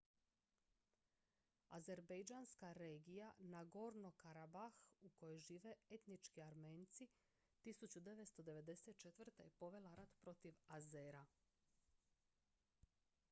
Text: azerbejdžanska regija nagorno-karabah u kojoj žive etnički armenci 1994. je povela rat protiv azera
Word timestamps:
azerbejdžanska 1.77 2.69
regija 2.77 3.25
nagorno-karabah 3.49 4.79
u 5.01 5.09
kojoj 5.19 5.39
žive 5.49 5.73
etnički 5.97 6.43
armenci 6.45 7.07
1994. 7.67 9.43
je 9.45 9.49
povela 9.51 9.95
rat 10.01 10.17
protiv 10.25 10.57
azera 10.79 11.25